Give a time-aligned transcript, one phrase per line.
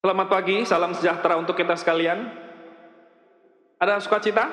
[0.00, 2.24] Selamat pagi, salam sejahtera untuk kita sekalian.
[3.76, 4.48] Ada sukacita?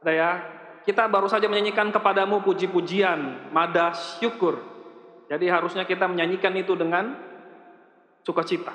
[0.00, 0.30] Ada ya?
[0.80, 4.64] Kita baru saja menyanyikan kepadamu puji-pujian, mada syukur.
[5.28, 7.20] Jadi harusnya kita menyanyikan itu dengan
[8.24, 8.72] sukacita.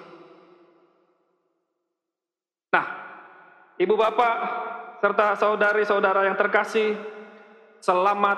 [2.69, 2.85] Nah,
[3.81, 4.35] ibu bapak
[5.01, 6.93] serta saudari-saudara yang terkasih,
[7.81, 8.37] selamat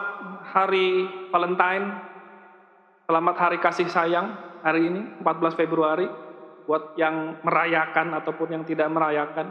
[0.56, 1.92] hari Valentine,
[3.04, 4.32] selamat hari kasih sayang
[4.64, 6.31] hari ini 14 Februari
[6.66, 9.48] buat yang merayakan ataupun yang tidak merayakan.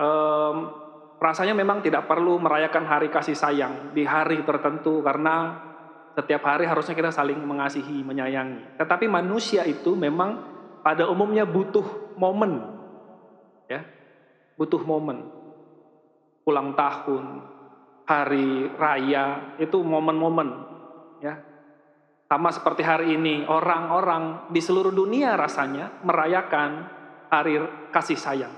[0.00, 0.56] Um,
[1.20, 5.60] rasanya memang tidak perlu merayakan hari kasih sayang di hari tertentu karena
[6.16, 8.80] setiap hari harusnya kita saling mengasihi, menyayangi.
[8.80, 10.42] Tetapi manusia itu memang
[10.80, 12.60] pada umumnya butuh momen,
[13.68, 13.84] ya,
[14.56, 15.28] butuh momen.
[16.48, 17.24] Ulang tahun,
[18.08, 20.69] hari raya itu momen-momen.
[22.30, 26.86] Sama seperti hari ini, orang-orang di seluruh dunia rasanya merayakan
[27.26, 27.58] hari
[27.90, 28.54] kasih sayang.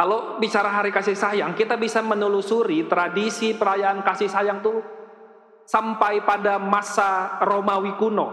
[0.00, 4.72] Kalau bicara hari kasih sayang, kita bisa menelusuri tradisi perayaan kasih sayang itu
[5.68, 8.28] sampai pada masa Romawi kuno.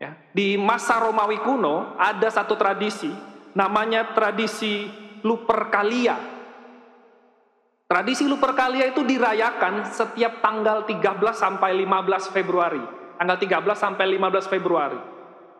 [0.00, 3.12] Ya, di masa Romawi kuno ada satu tradisi,
[3.52, 4.88] namanya tradisi
[5.20, 6.33] Lupercalia.
[7.84, 11.04] Tradisi Lupercalia itu dirayakan setiap tanggal 13
[11.36, 12.80] sampai 15 Februari.
[13.20, 15.00] Tanggal 13 sampai 15 Februari.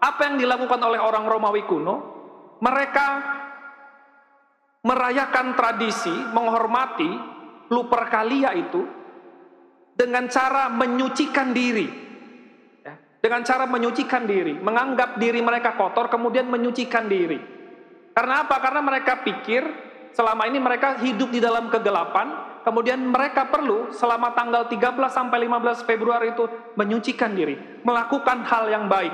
[0.01, 1.97] Apa yang dilakukan oleh orang Romawi kuno?
[2.65, 3.07] Mereka
[4.89, 7.37] merayakan tradisi, menghormati
[7.73, 8.85] Lupercalia itu
[9.97, 11.89] dengan cara menyucikan diri.
[12.85, 17.37] Ya, dengan cara menyucikan diri, menganggap diri mereka kotor, kemudian menyucikan diri.
[18.17, 18.61] Karena apa?
[18.61, 19.63] Karena mereka pikir
[20.15, 25.83] selama ini mereka hidup di dalam kegelapan, kemudian mereka perlu selama tanggal 13 sampai 15
[25.85, 26.47] Februari itu
[26.79, 29.13] menyucikan diri, melakukan hal yang baik.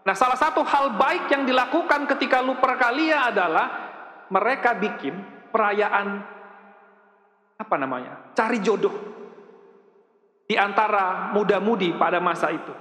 [0.00, 3.66] Nah, salah satu hal baik yang dilakukan ketika Lupercalia adalah
[4.32, 5.12] mereka bikin
[5.52, 6.24] perayaan
[7.60, 8.32] apa namanya?
[8.32, 8.96] Cari jodoh
[10.48, 12.72] di antara muda-mudi pada masa itu.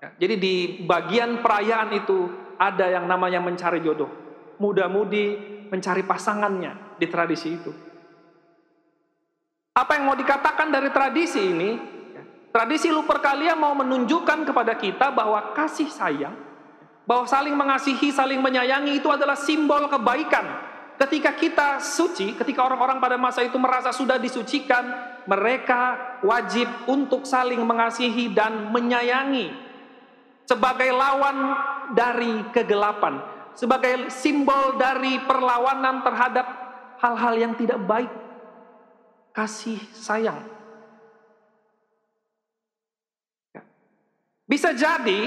[0.00, 0.54] Ya, jadi di
[0.86, 4.19] bagian perayaan itu ada yang namanya mencari jodoh.
[4.60, 5.26] Muda-mudi
[5.72, 7.72] mencari pasangannya di tradisi itu.
[9.72, 11.70] Apa yang mau dikatakan dari tradisi ini?
[12.50, 16.50] Tradisi Lupercalia mau menunjukkan kepada kita bahwa kasih sayang
[17.10, 20.70] bahwa saling mengasihi, saling menyayangi itu adalah simbol kebaikan.
[20.94, 24.84] Ketika kita suci, ketika orang-orang pada masa itu merasa sudah disucikan,
[25.26, 29.50] mereka wajib untuk saling mengasihi dan menyayangi
[30.46, 31.56] sebagai lawan
[31.96, 33.16] dari kegelapan,
[33.60, 36.46] sebagai simbol dari perlawanan terhadap
[36.96, 38.08] hal-hal yang tidak baik.
[39.36, 40.40] Kasih sayang.
[44.48, 45.20] Bisa jadi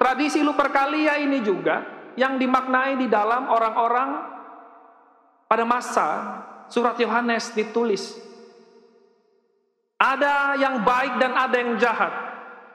[0.00, 4.10] Tradisi Lupercalia ini juga yang dimaknai di dalam orang-orang
[5.50, 6.08] pada masa
[6.70, 8.16] surat Yohanes ditulis.
[9.98, 12.23] Ada yang baik dan ada yang jahat.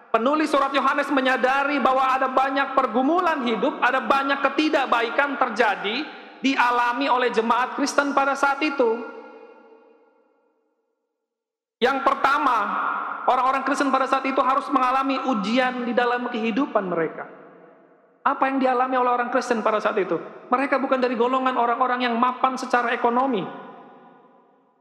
[0.09, 6.01] Penulis surat Yohanes menyadari bahwa ada banyak pergumulan hidup, ada banyak ketidakbaikan terjadi
[6.41, 9.05] dialami oleh jemaat Kristen pada saat itu.
[11.77, 12.57] Yang pertama,
[13.29, 17.29] Orang-orang Kristen pada saat itu harus mengalami ujian di dalam kehidupan mereka.
[18.25, 20.17] Apa yang dialami oleh orang Kristen pada saat itu?
[20.49, 23.45] Mereka bukan dari golongan orang-orang yang mapan secara ekonomi.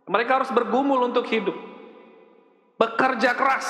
[0.09, 1.53] Mereka harus bergumul untuk hidup.
[2.81, 3.69] Bekerja keras.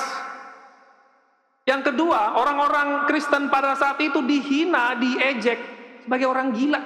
[1.69, 5.61] Yang kedua, orang-orang Kristen pada saat itu dihina, diejek
[6.01, 6.81] sebagai orang gila.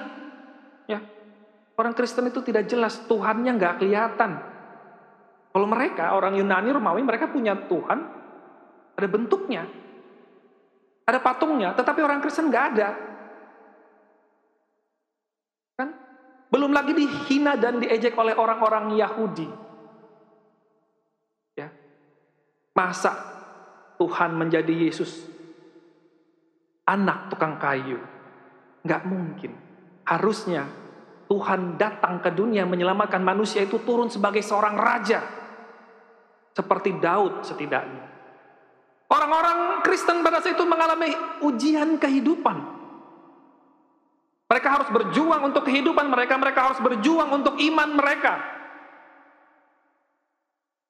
[0.84, 1.00] Ya.
[1.80, 4.44] Orang Kristen itu tidak jelas, Tuhannya nggak kelihatan.
[5.56, 7.98] Kalau mereka, orang Yunani, Romawi, mereka punya Tuhan,
[8.92, 9.64] ada bentuknya,
[11.08, 12.88] ada patungnya, tetapi orang Kristen nggak ada.
[15.80, 15.88] Kan?
[16.52, 19.48] Belum lagi dihina dan diejek oleh orang-orang Yahudi.
[21.56, 21.72] Ya.
[22.76, 23.33] Masa
[23.98, 25.26] Tuhan menjadi Yesus
[26.84, 27.98] anak tukang kayu?
[28.84, 29.52] Nggak mungkin.
[30.04, 30.68] Harusnya
[31.24, 35.24] Tuhan datang ke dunia menyelamatkan manusia itu turun sebagai seorang raja
[36.54, 38.14] seperti Daud setidaknya.
[39.10, 41.12] Orang-orang Kristen pada saat itu mengalami
[41.44, 42.56] ujian kehidupan.
[44.44, 48.53] Mereka harus berjuang untuk kehidupan mereka, mereka harus berjuang untuk iman mereka.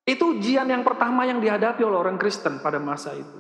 [0.05, 3.39] Itu ujian yang pertama yang dihadapi oleh orang Kristen pada masa itu.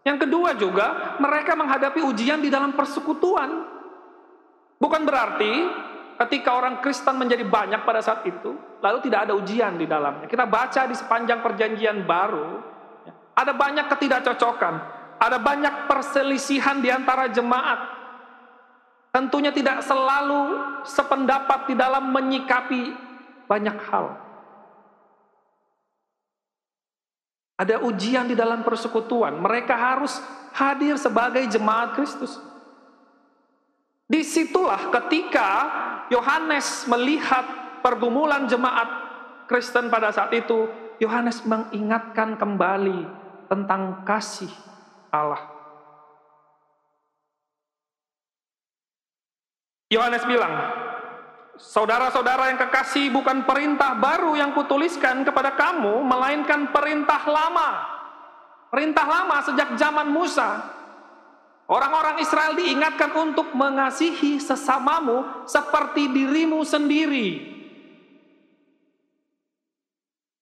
[0.00, 3.68] Yang kedua juga, mereka menghadapi ujian di dalam persekutuan.
[4.80, 5.52] Bukan berarti
[6.24, 10.24] ketika orang Kristen menjadi banyak pada saat itu, lalu tidak ada ujian di dalamnya.
[10.24, 12.48] Kita baca di sepanjang perjanjian baru,
[13.04, 14.74] ya, ada banyak ketidakcocokan.
[15.20, 18.00] Ada banyak perselisihan di antara jemaat.
[19.12, 22.96] Tentunya tidak selalu sependapat di dalam menyikapi
[23.44, 24.29] banyak hal.
[27.60, 29.36] Ada ujian di dalam persekutuan.
[29.36, 30.16] Mereka harus
[30.56, 32.40] hadir sebagai jemaat Kristus.
[34.08, 35.48] Di situlah ketika
[36.08, 37.44] Yohanes melihat
[37.84, 38.88] pergumulan jemaat
[39.44, 40.72] Kristen pada saat itu,
[41.04, 43.04] Yohanes mengingatkan kembali
[43.52, 44.50] tentang kasih
[45.12, 45.60] Allah.
[49.90, 50.54] Yohanes bilang,
[51.60, 57.70] Saudara-saudara yang kekasih, bukan perintah baru yang kutuliskan kepada kamu, melainkan perintah lama.
[58.72, 60.64] Perintah lama sejak zaman Musa.
[61.70, 67.28] Orang-orang Israel diingatkan untuk mengasihi sesamamu seperti dirimu sendiri.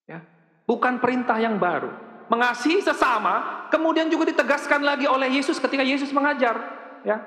[0.08, 0.24] Ya,
[0.64, 1.92] bukan perintah yang baru.
[2.32, 6.56] Mengasihi sesama, kemudian juga ditegaskan lagi oleh Yesus ketika Yesus mengajar.
[7.04, 7.20] Ya,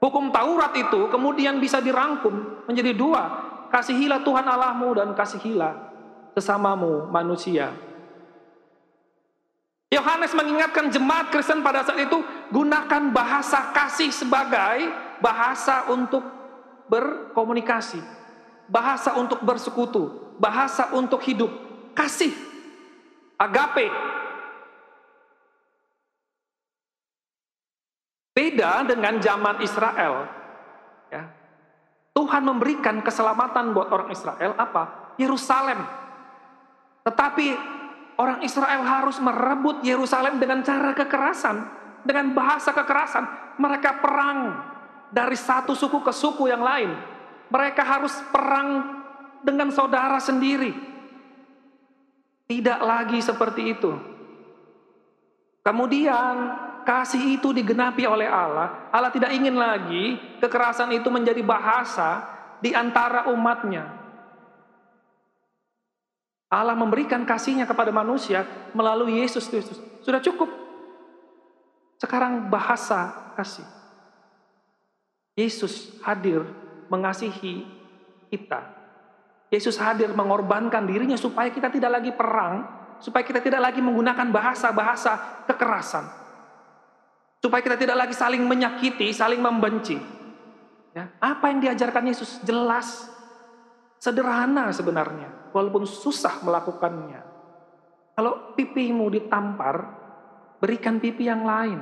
[0.00, 3.22] Hukum Taurat itu kemudian bisa dirangkum menjadi dua.
[3.68, 5.76] Kasihilah Tuhan Allahmu dan kasihilah
[6.34, 7.70] sesamamu manusia.
[9.90, 12.18] Yohanes mengingatkan jemaat Kristen pada saat itu
[12.54, 14.88] gunakan bahasa kasih sebagai
[15.20, 16.22] bahasa untuk
[16.88, 18.00] berkomunikasi,
[18.70, 21.50] bahasa untuk bersekutu, bahasa untuk hidup,
[21.92, 22.32] kasih,
[23.36, 23.90] agape,
[28.40, 30.24] Beda dengan zaman Israel.
[31.12, 31.28] Ya.
[32.16, 35.12] Tuhan memberikan keselamatan buat orang Israel apa?
[35.20, 35.84] Yerusalem.
[37.04, 37.46] Tetapi
[38.16, 41.68] orang Israel harus merebut Yerusalem dengan cara kekerasan,
[42.00, 43.28] dengan bahasa kekerasan.
[43.60, 44.56] Mereka perang
[45.12, 46.96] dari satu suku ke suku yang lain.
[47.52, 49.04] Mereka harus perang
[49.44, 50.72] dengan saudara sendiri.
[52.48, 53.92] Tidak lagi seperti itu.
[55.60, 62.26] Kemudian kasih itu digenapi oleh Allah, Allah tidak ingin lagi kekerasan itu menjadi bahasa
[62.60, 63.86] di antara umatnya.
[66.50, 68.42] Allah memberikan kasihnya kepada manusia
[68.74, 69.78] melalui Yesus Kristus.
[70.02, 70.50] Sudah cukup.
[72.00, 73.62] Sekarang bahasa kasih.
[75.38, 76.42] Yesus hadir
[76.90, 77.64] mengasihi
[78.34, 78.66] kita.
[79.50, 82.66] Yesus hadir mengorbankan dirinya supaya kita tidak lagi perang,
[82.98, 86.20] supaya kita tidak lagi menggunakan bahasa-bahasa kekerasan
[87.40, 89.96] Supaya kita tidak lagi saling menyakiti, saling membenci.
[90.92, 93.08] Ya, apa yang diajarkan Yesus jelas,
[93.96, 97.22] sederhana sebenarnya, walaupun susah melakukannya.
[98.12, 99.76] Kalau pipimu ditampar,
[100.60, 101.80] berikan pipi yang lain.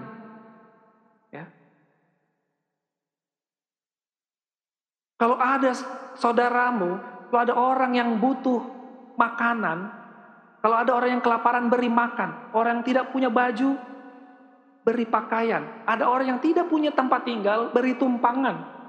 [1.34, 1.50] Ya.
[5.18, 5.74] Kalau ada
[6.14, 7.02] saudaramu,
[7.34, 8.62] kalau ada orang yang butuh
[9.18, 9.90] makanan,
[10.62, 13.74] kalau ada orang yang kelaparan beri makan, orang yang tidak punya baju
[14.88, 15.84] beri pakaian.
[15.84, 18.80] Ada orang yang tidak punya tempat tinggal, beri tumpangan.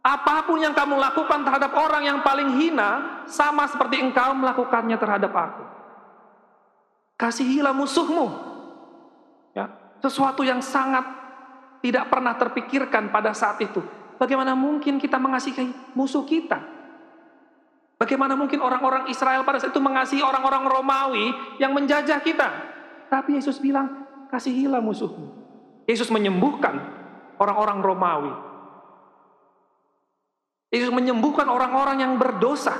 [0.00, 5.28] Apa pun yang kamu lakukan terhadap orang yang paling hina, sama seperti engkau melakukannya terhadap
[5.36, 5.64] aku.
[7.20, 8.32] Kasihilah musuhmu.
[9.52, 9.68] Ya,
[10.00, 11.04] sesuatu yang sangat
[11.84, 13.84] tidak pernah terpikirkan pada saat itu.
[14.16, 16.64] Bagaimana mungkin kita mengasihi musuh kita?
[18.00, 21.26] Bagaimana mungkin orang-orang Israel pada saat itu mengasihi orang-orang Romawi
[21.60, 22.48] yang menjajah kita?
[23.10, 25.34] Tapi Yesus bilang, kasihilah musuhmu.
[25.88, 26.76] Yesus menyembuhkan
[27.40, 28.34] orang-orang Romawi.
[30.68, 32.76] Yesus menyembuhkan orang-orang yang berdosa.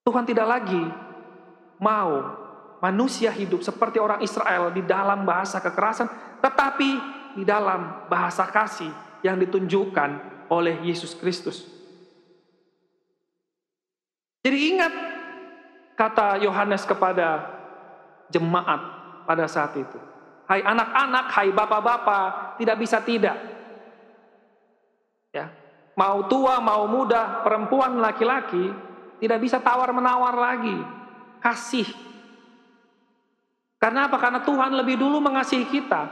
[0.00, 0.80] Tuhan tidak lagi
[1.76, 2.40] mau
[2.80, 6.08] manusia hidup seperti orang Israel di dalam bahasa kekerasan,
[6.40, 6.90] tetapi
[7.36, 8.90] di dalam bahasa kasih
[9.20, 10.10] yang ditunjukkan
[10.48, 11.68] oleh Yesus Kristus.
[14.40, 14.92] Jadi ingat
[16.00, 17.59] kata Yohanes kepada
[18.30, 18.80] jemaat
[19.26, 19.98] pada saat itu.
[20.50, 23.38] Hai anak-anak, hai bapak-bapak, tidak bisa tidak.
[25.30, 25.46] Ya,
[25.94, 28.74] mau tua, mau muda, perempuan, laki-laki,
[29.22, 30.74] tidak bisa tawar-menawar lagi.
[31.38, 31.86] Kasih.
[33.78, 34.18] Karena apa?
[34.18, 36.02] Karena Tuhan lebih dulu mengasihi kita.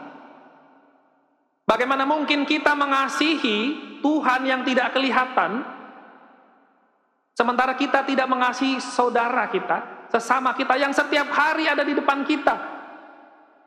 [1.68, 3.58] Bagaimana mungkin kita mengasihi
[4.00, 5.66] Tuhan yang tidak kelihatan,
[7.34, 12.56] sementara kita tidak mengasihi saudara kita, sesama kita yang setiap hari ada di depan kita.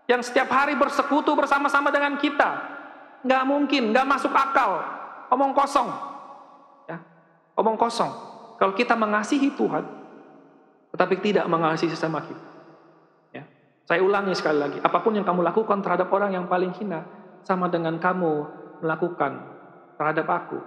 [0.10, 2.50] Yang setiap hari bersekutu bersama-sama dengan kita.
[3.22, 4.82] Nggak mungkin, nggak masuk akal.
[5.32, 5.90] Omong kosong.
[6.90, 7.00] Ya,
[7.56, 8.12] omong kosong.
[8.58, 9.86] Kalau kita mengasihi Tuhan,
[10.92, 12.48] tetapi tidak mengasihi sesama kita.
[13.32, 13.44] Ya.
[13.88, 17.08] Saya ulangi sekali lagi, apa pun yang kamu lakukan terhadap orang yang paling hina,
[17.42, 18.46] sama dengan kamu
[18.84, 19.42] melakukan
[19.96, 20.60] terhadap aku.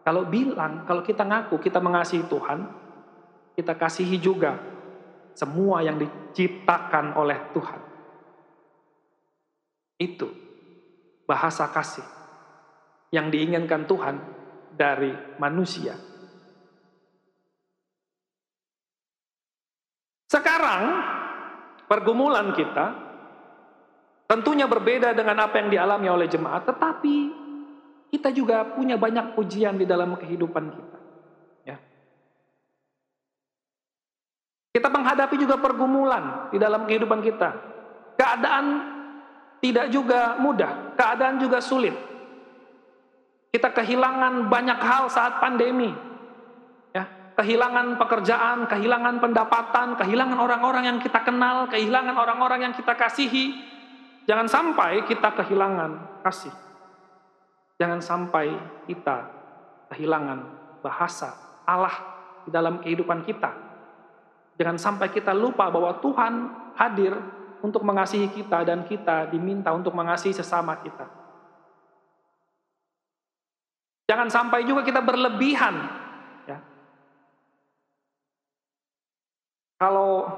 [0.00, 2.64] Kalau bilang, kalau kita ngaku kita mengasihi Tuhan,
[3.58, 4.56] kita kasihi juga
[5.34, 7.80] semua yang diciptakan oleh Tuhan.
[10.00, 10.28] Itu
[11.28, 12.06] bahasa kasih
[13.14, 14.16] yang diinginkan Tuhan
[14.74, 15.94] dari manusia.
[20.30, 20.82] Sekarang
[21.90, 22.86] pergumulan kita
[24.30, 27.16] tentunya berbeda dengan apa yang dialami oleh jemaat, tetapi
[28.14, 30.98] kita juga punya banyak pujian di dalam kehidupan kita.
[31.66, 31.76] Ya.
[34.70, 37.50] Kita menghadapi juga pergumulan di dalam kehidupan kita.
[38.14, 38.66] Keadaan
[39.58, 41.98] tidak juga mudah, keadaan juga sulit.
[43.50, 45.90] Kita kehilangan banyak hal saat pandemi.
[46.94, 53.58] Ya, kehilangan pekerjaan, kehilangan pendapatan, kehilangan orang-orang yang kita kenal, kehilangan orang-orang yang kita kasihi.
[54.30, 56.54] Jangan sampai kita kehilangan kasih.
[57.82, 58.54] Jangan sampai
[58.86, 59.26] kita
[59.90, 60.38] kehilangan
[60.86, 61.34] bahasa
[61.66, 61.98] Allah
[62.46, 63.59] di dalam kehidupan kita.
[64.60, 66.32] Jangan sampai kita lupa bahwa Tuhan
[66.76, 67.16] hadir
[67.64, 71.08] untuk mengasihi kita dan kita diminta untuk mengasihi sesama kita.
[74.04, 75.80] Jangan sampai juga kita berlebihan.
[76.44, 76.60] Ya.
[79.80, 80.28] Kalau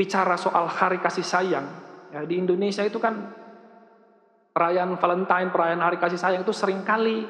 [0.00, 1.68] bicara soal hari kasih sayang,
[2.16, 3.28] ya, di Indonesia itu kan
[4.56, 7.28] perayaan Valentine, perayaan hari kasih sayang itu sering kali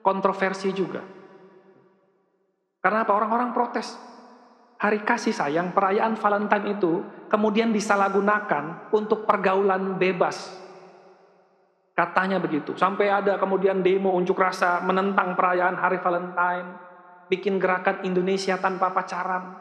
[0.00, 1.04] kontroversi juga.
[2.80, 3.12] Karena apa?
[3.12, 4.11] Orang-orang protes.
[4.82, 10.62] Hari kasih sayang, perayaan Valentine itu kemudian disalahgunakan untuk pergaulan bebas
[11.92, 12.72] Katanya begitu.
[12.72, 16.68] Sampai ada kemudian demo unjuk rasa menentang perayaan Hari Valentine,
[17.28, 19.60] bikin gerakan Indonesia tanpa pacaran.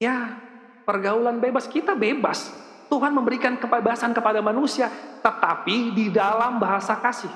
[0.00, 0.40] Ya,
[0.88, 2.48] pergaulan bebas kita bebas.
[2.88, 4.88] Tuhan memberikan kebebasan kepada manusia,
[5.20, 7.32] tetapi di dalam bahasa kasih.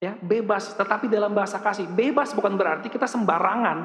[0.00, 1.84] Ya, bebas, tetapi dalam bahasa kasih.
[1.84, 3.78] Bebas bukan berarti kita sembarangan.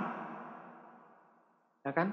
[1.84, 2.08] Ya kan?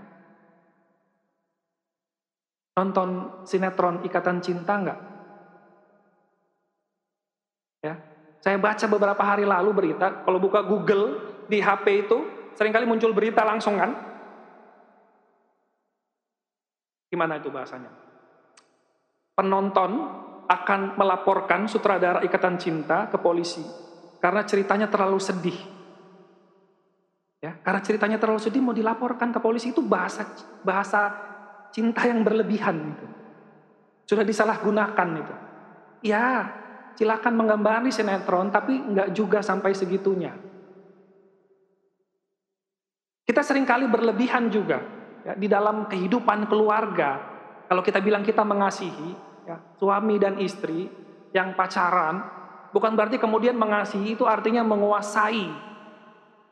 [2.75, 3.09] Nonton
[3.47, 4.99] sinetron Ikatan Cinta enggak?
[7.79, 7.95] Ya.
[8.43, 12.19] Saya baca beberapa hari lalu berita, kalau buka Google di HP itu
[12.59, 13.95] sering kali muncul berita langsung kan?
[17.07, 17.93] Gimana itu bahasanya?
[19.39, 19.93] Penonton
[20.51, 23.82] akan melaporkan sutradara Ikatan Cinta ke polisi
[24.23, 25.59] karena ceritanya terlalu sedih.
[27.43, 30.23] Ya, karena ceritanya terlalu sedih mau dilaporkan ke polisi itu bahasa
[30.63, 31.11] bahasa
[31.75, 33.07] cinta yang berlebihan itu.
[34.07, 35.35] Sudah disalahgunakan itu.
[36.07, 36.55] Ya,
[36.95, 40.31] silakan menggambari sinetron tapi enggak juga sampai segitunya.
[43.27, 44.79] Kita sering kali berlebihan juga
[45.27, 47.19] ya, di dalam kehidupan keluarga.
[47.67, 49.11] Kalau kita bilang kita mengasihi
[49.51, 50.87] ya, suami dan istri
[51.35, 52.42] yang pacaran,
[52.73, 55.47] bukan berarti kemudian mengasihi itu artinya menguasai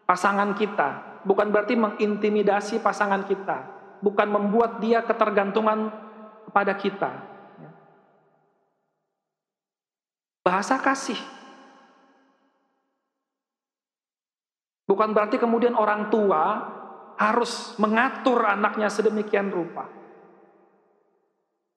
[0.06, 5.92] pasangan kita, bukan berarti mengintimidasi pasangan kita bukan membuat dia ketergantungan
[6.48, 7.10] kepada kita.
[10.40, 11.20] Bahasa kasih.
[14.88, 16.66] Bukan berarti kemudian orang tua
[17.14, 19.86] harus mengatur anaknya sedemikian rupa.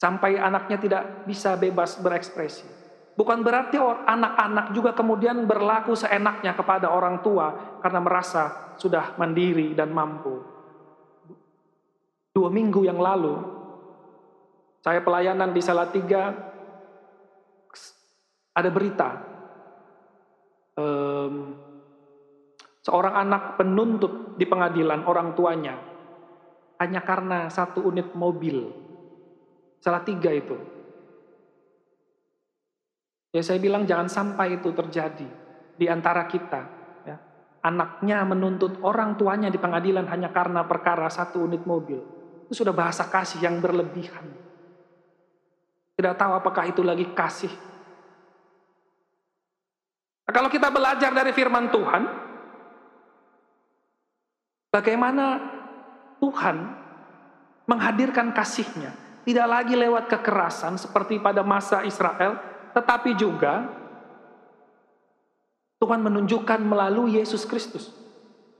[0.01, 2.82] Sampai anaknya tidak bisa bebas berekspresi.
[3.13, 9.93] Bukan berarti anak-anak juga kemudian berlaku seenaknya kepada orang tua karena merasa sudah mandiri dan
[9.93, 10.41] mampu.
[12.33, 13.37] Dua minggu yang lalu,
[14.81, 16.33] saya pelayanan di Salatiga,
[18.57, 19.09] ada berita.
[20.73, 21.53] Um,
[22.81, 25.77] seorang anak penuntut di pengadilan orang tuanya
[26.81, 28.73] hanya karena satu unit mobil.
[29.79, 30.57] Salatiga itu.
[33.33, 35.25] Ya saya bilang jangan sampai itu terjadi
[35.73, 36.61] di antara kita.
[37.01, 37.17] Ya.
[37.65, 41.97] Anaknya menuntut orang tuanya di pengadilan hanya karena perkara satu unit mobil.
[42.45, 44.29] Itu sudah bahasa kasih yang berlebihan.
[45.97, 47.49] Tidak tahu apakah itu lagi kasih.
[50.29, 52.03] Nah, kalau kita belajar dari firman Tuhan,
[54.69, 55.25] bagaimana
[56.21, 56.57] Tuhan
[57.65, 58.93] menghadirkan kasihnya,
[59.25, 63.69] tidak lagi lewat kekerasan seperti pada masa Israel, tetapi juga
[65.77, 67.91] Tuhan menunjukkan melalui Yesus Kristus.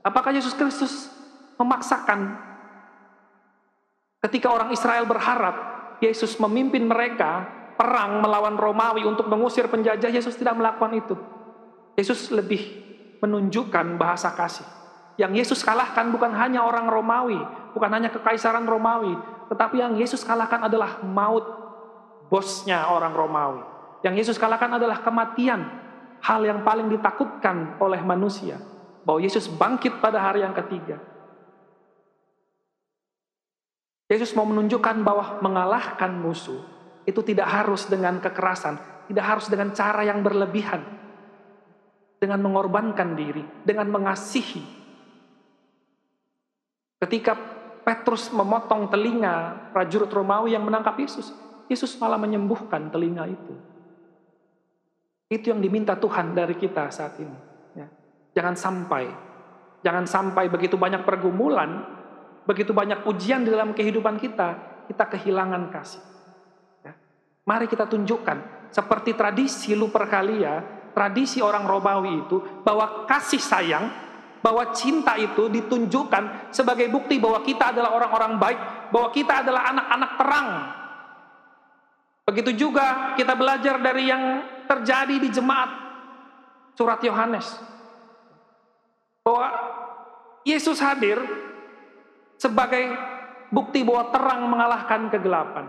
[0.04, 1.08] Apakah Yesus Kristus
[1.56, 2.44] memaksakan
[4.24, 5.56] Ketika orang Israel berharap
[6.00, 7.44] Yesus memimpin mereka
[7.76, 11.12] perang melawan Romawi untuk mengusir penjajah, Yesus tidak melakukan itu.
[11.92, 12.64] Yesus lebih
[13.20, 14.64] menunjukkan bahasa kasih.
[15.20, 17.36] Yang Yesus kalahkan bukan hanya orang Romawi,
[17.76, 19.12] bukan hanya kekaisaran Romawi,
[19.52, 21.44] tetapi yang Yesus kalahkan adalah maut
[22.32, 23.73] bosnya orang Romawi.
[24.04, 25.64] Yang Yesus kalahkan adalah kematian,
[26.20, 28.60] hal yang paling ditakutkan oleh manusia.
[29.00, 31.00] Bahwa Yesus bangkit pada hari yang ketiga.
[34.04, 36.60] Yesus mau menunjukkan bahwa mengalahkan musuh
[37.08, 38.76] itu tidak harus dengan kekerasan,
[39.08, 40.84] tidak harus dengan cara yang berlebihan,
[42.20, 44.60] dengan mengorbankan diri, dengan mengasihi.
[47.00, 47.36] Ketika
[47.84, 51.32] Petrus memotong telinga prajurit Romawi yang menangkap Yesus,
[51.68, 53.73] Yesus malah menyembuhkan telinga itu.
[55.28, 57.38] Itu yang diminta Tuhan dari kita saat ini.
[57.74, 57.88] Ya.
[58.36, 59.04] Jangan sampai,
[59.80, 61.84] jangan sampai begitu banyak pergumulan,
[62.44, 64.48] begitu banyak ujian di dalam kehidupan kita,
[64.88, 66.02] kita kehilangan kasih.
[66.84, 66.92] Ya.
[67.48, 70.60] Mari kita tunjukkan, seperti tradisi Lupercalia,
[70.92, 74.04] tradisi orang Romawi itu, bahwa kasih sayang
[74.44, 78.60] bahwa cinta itu ditunjukkan sebagai bukti bahwa kita adalah orang-orang baik,
[78.92, 80.48] bahwa kita adalah anak-anak terang.
[82.28, 85.70] Begitu juga kita belajar dari yang terjadi di jemaat
[86.74, 87.46] surat Yohanes.
[89.24, 89.48] Bahwa
[90.44, 91.16] Yesus hadir
[92.36, 92.92] sebagai
[93.48, 95.64] bukti bahwa terang mengalahkan kegelapan.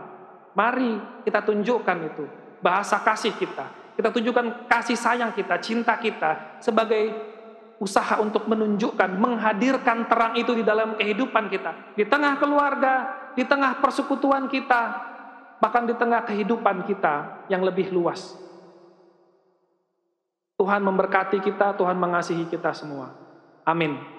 [0.55, 2.25] Mari kita tunjukkan itu,
[2.59, 3.95] bahasa kasih kita.
[3.95, 7.15] Kita tunjukkan kasih sayang kita, cinta kita sebagai
[7.79, 12.95] usaha untuk menunjukkan, menghadirkan terang itu di dalam kehidupan kita, di tengah keluarga,
[13.35, 14.81] di tengah persekutuan kita,
[15.59, 18.35] bahkan di tengah kehidupan kita yang lebih luas.
[20.55, 23.11] Tuhan memberkati kita, Tuhan mengasihi kita semua.
[23.67, 24.14] Amin.